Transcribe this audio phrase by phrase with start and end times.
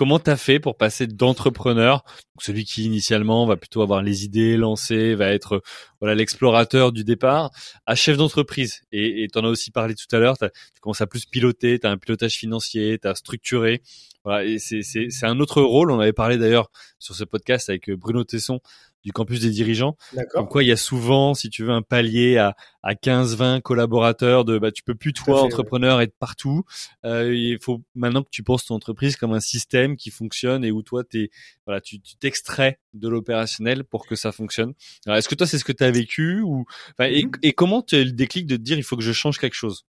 [0.00, 2.04] comment tu as fait pour passer d'entrepreneur,
[2.38, 5.62] celui qui initialement va plutôt avoir les idées lancées, va être
[6.00, 7.50] voilà l'explorateur du départ,
[7.86, 8.82] à chef d'entreprise.
[8.92, 10.48] Et tu en as aussi parlé tout à l'heure, tu
[10.80, 13.82] commences à plus piloter, tu as un pilotage financier, tu as structuré.
[14.24, 15.90] Voilà, et c'est un autre rôle.
[15.90, 18.60] On avait parlé d'ailleurs sur ce podcast avec Bruno Tesson
[19.04, 19.96] du campus des dirigeants.
[20.30, 23.60] Comme quoi, il y a souvent, si tu veux, un palier à, à 15, 20
[23.60, 26.64] collaborateurs de, bah, tu peux plus, toi, entrepreneur, être partout.
[27.04, 30.70] Euh, il faut maintenant que tu penses ton entreprise comme un système qui fonctionne et
[30.70, 31.30] où toi, t'es,
[31.66, 34.74] voilà, tu t'extrais de l'opérationnel pour que ça fonctionne.
[35.06, 36.64] Est-ce que toi, c'est ce que tu as vécu ou,
[37.00, 37.38] et, mm-hmm.
[37.42, 39.54] et comment tu as le déclic de te dire, il faut que je change quelque
[39.54, 39.84] chose?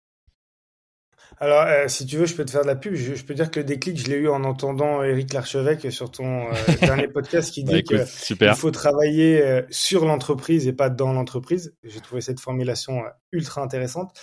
[1.43, 2.93] Alors, euh, si tu veux, je peux te faire de la pub.
[2.93, 6.45] Je, peux dire que le déclic, je l'ai eu en entendant Eric Larchevêque sur ton
[6.45, 11.73] euh, dernier podcast qui dit qu'il faut travailler euh, sur l'entreprise et pas dans l'entreprise.
[11.83, 14.15] J'ai trouvé cette formulation ultra intéressante.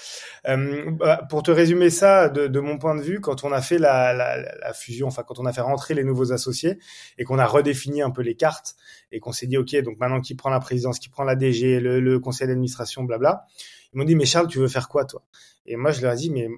[0.47, 3.79] Bah, pour te résumer ça, de, de, mon point de vue, quand on a fait
[3.79, 6.79] la, la, la, fusion, enfin quand on a fait rentrer les nouveaux associés
[7.19, 8.77] et qu'on a redéfini un peu les cartes
[9.11, 11.81] et qu'on s'est dit, OK, donc maintenant qui prend la présidence, qui prend la DG,
[11.81, 13.45] le, le conseil d'administration, blabla.
[13.93, 15.25] Ils m'ont dit, mais Charles, tu veux faire quoi, toi?
[15.67, 16.49] Et moi, je leur ai dit, mais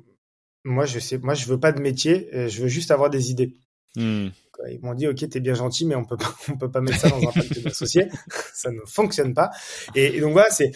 [0.64, 3.30] moi, je sais, moi, je veux pas de métier, euh, je veux juste avoir des
[3.30, 3.56] idées.
[3.97, 4.28] Hmm.
[4.70, 6.98] Ils m'ont dit, ok, t'es bien gentil, mais on peut pas, on peut pas mettre
[6.98, 8.08] ça dans un pacte d'associés.
[8.55, 9.50] ça ne fonctionne pas.
[9.94, 10.72] Et, donc voilà, c'est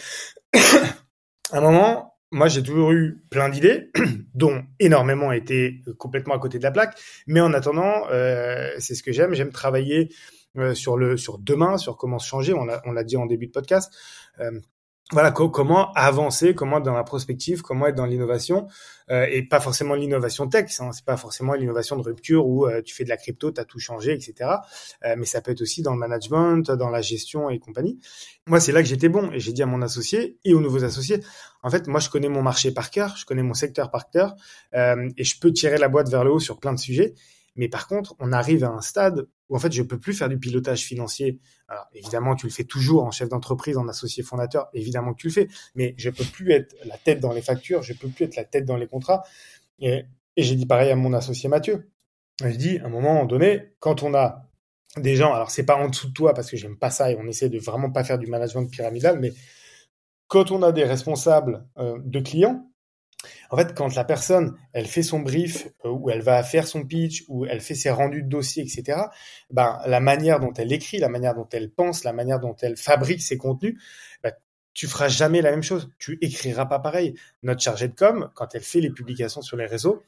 [1.51, 3.91] à un moment, moi, j'ai toujours eu plein d'idées,
[4.33, 6.99] dont énormément étaient complètement à côté de la plaque.
[7.27, 9.33] Mais en attendant, euh, c'est ce que j'aime.
[9.33, 10.09] J'aime travailler
[10.57, 12.53] euh, sur le sur demain, sur comment se changer.
[12.53, 13.93] On l'a on l'a dit en début de podcast.
[14.39, 14.59] Euh,
[15.11, 18.67] voilà comment avancer, comment être dans la prospective, comment être dans l'innovation
[19.11, 22.81] euh, et pas forcément l'innovation tech, hein, c'est pas forcément l'innovation de rupture où euh,
[22.81, 24.49] tu fais de la crypto, tu as tout changé, etc.
[25.05, 27.99] Euh, mais ça peut être aussi dans le management, dans la gestion et compagnie.
[28.47, 30.83] Moi, c'est là que j'étais bon et j'ai dit à mon associé et aux nouveaux
[30.83, 31.21] associés,
[31.61, 34.35] en fait, moi, je connais mon marché par cœur, je connais mon secteur par cœur
[34.73, 37.13] et je peux tirer la boîte vers le haut sur plein de sujets.
[37.55, 40.29] Mais par contre, on arrive à un stade où en fait, je peux plus faire
[40.29, 41.39] du pilotage financier.
[41.67, 45.27] Alors, évidemment, tu le fais toujours en chef d'entreprise, en associé fondateur, évidemment que tu
[45.27, 48.25] le fais, mais je peux plus être la tête dans les factures, je peux plus
[48.25, 49.23] être la tête dans les contrats.
[49.79, 50.05] Et,
[50.37, 51.89] j'ai dit pareil à mon associé Mathieu.
[52.43, 54.49] Je dis, à un moment donné, quand on a
[54.97, 57.17] des gens, alors c'est pas en dessous de toi parce que j'aime pas ça et
[57.17, 59.31] on essaie de vraiment pas faire du management pyramidal, mais
[60.27, 62.69] quand on a des responsables euh, de clients,
[63.49, 66.83] en fait, quand la personne, elle fait son brief, euh, ou elle va faire son
[66.83, 68.99] pitch, ou elle fait ses rendus de dossier, etc.,
[69.51, 72.77] ben, la manière dont elle écrit, la manière dont elle pense, la manière dont elle
[72.77, 73.81] fabrique ses contenus,
[74.23, 74.33] ben,
[74.73, 75.89] tu feras jamais la même chose.
[75.99, 77.15] Tu écriras pas pareil.
[77.43, 80.03] Notre chargée de com, quand elle fait les publications sur les réseaux,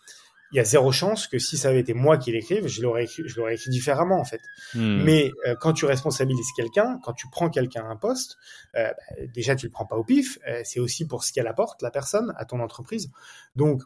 [0.51, 3.03] il y a zéro chance que si ça avait été moi qui l'écrive, je l'aurais
[3.03, 4.41] écrit, je l'aurais écrit différemment en fait.
[4.73, 5.03] Hmm.
[5.03, 8.37] Mais euh, quand tu responsabilises quelqu'un, quand tu prends quelqu'un à un poste,
[8.75, 10.39] euh, bah, déjà tu le prends pas au pif.
[10.47, 13.11] Euh, c'est aussi pour ce qu'elle apporte la personne à ton entreprise.
[13.55, 13.81] Donc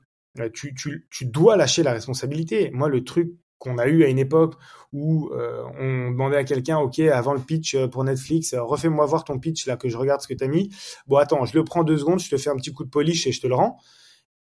[0.53, 2.69] tu, tu, tu dois lâcher la responsabilité.
[2.71, 4.55] Moi le truc qu'on a eu à une époque
[4.91, 9.67] où on demandait à quelqu'un, ok, avant le pitch pour Netflix, refais-moi voir ton pitch
[9.67, 10.73] là que je regarde ce que tu as mis.
[11.05, 13.27] Bon, attends, je le prends deux secondes, je te fais un petit coup de polish
[13.27, 13.77] et je te le rends.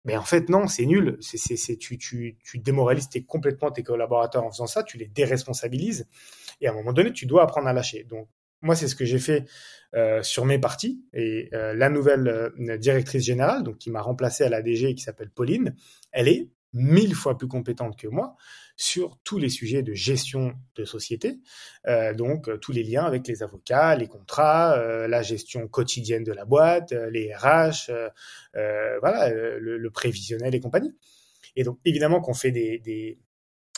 [0.05, 1.17] Mais en fait, non, c'est nul.
[1.19, 6.07] C'est, c'est, tu, tu, tu démoralises complètement tes collaborateurs en faisant ça, tu les déresponsabilises.
[6.61, 8.03] Et à un moment donné, tu dois apprendre à lâcher.
[8.03, 8.29] Donc,
[8.61, 9.45] moi, c'est ce que j'ai fait
[9.95, 11.03] euh, sur mes parties.
[11.13, 15.03] Et euh, la nouvelle euh, directrice générale, donc qui m'a remplacé à la DG, qui
[15.03, 15.75] s'appelle Pauline,
[16.11, 18.35] elle est mille fois plus compétente que moi
[18.77, 21.39] sur tous les sujets de gestion de société,
[21.87, 26.25] euh, donc euh, tous les liens avec les avocats, les contrats, euh, la gestion quotidienne
[26.25, 27.91] de la boîte, les RH,
[28.53, 30.93] voilà, le, prévisionnel et compagnie.
[31.55, 33.17] Et donc évidemment qu'on fait des, des,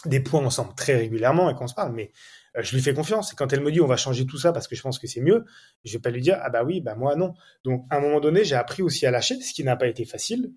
[0.06, 2.12] des, points ensemble très régulièrement et qu'on se parle, mais
[2.58, 3.34] je lui fais confiance.
[3.34, 5.08] Et quand elle me dit on va changer tout ça parce que je pense que
[5.08, 5.46] c'est mieux,
[5.84, 7.34] je vais pas lui dire ah bah oui, bah moi non.
[7.64, 10.06] Donc à un moment donné, j'ai appris aussi à lâcher, ce qui n'a pas été
[10.06, 10.52] facile,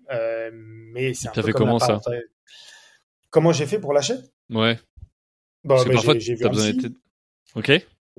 [0.93, 1.99] mais c'est un peu fait comme comment ça
[3.31, 4.15] Comment j'ai fait pour lâcher?
[4.49, 4.77] Ouais.
[5.63, 6.95] Bah, bah j'ai vu un psy.
[7.55, 7.71] Ok.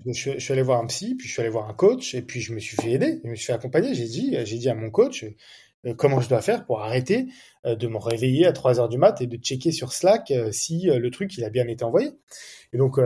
[0.06, 2.14] Je suis, je suis, allé voir un psy, puis je suis allé voir un coach,
[2.14, 3.94] et puis je me suis fait aider, je me suis fait accompagner.
[3.94, 5.36] J'ai dit, j'ai dit à mon coach euh,
[5.96, 7.26] comment je dois faire pour arrêter
[7.66, 10.52] euh, de me réveiller à 3 heures du mat et de checker sur Slack euh,
[10.52, 12.10] si le truc il a bien été envoyé.
[12.72, 12.98] Et donc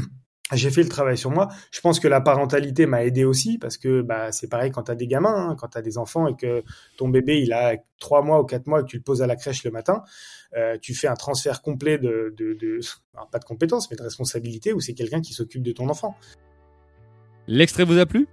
[0.52, 1.48] j'ai fait le travail sur moi.
[1.70, 4.90] Je pense que la parentalité m'a aidé aussi parce que bah, c'est pareil quand tu
[4.90, 6.62] as des gamins, hein, quand tu as des enfants et que
[6.96, 9.26] ton bébé il a trois mois ou quatre mois et que tu le poses à
[9.26, 10.02] la crèche le matin,
[10.56, 12.34] euh, tu fais un transfert complet de
[13.30, 16.16] pas de compétences mais de responsabilité où c'est quelqu'un qui s'occupe de ton enfant.
[17.46, 18.26] L'extrait vous a plu?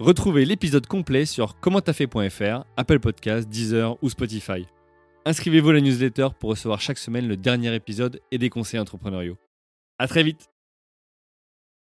[0.00, 4.66] Retrouvez l'épisode complet sur commenttafait.fr, Apple Podcasts, Deezer ou Spotify.
[5.26, 9.36] Inscrivez-vous à la newsletter pour recevoir chaque semaine le dernier épisode et des conseils entrepreneuriaux.
[9.98, 10.48] À très vite